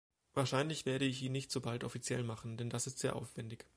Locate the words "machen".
2.23-2.57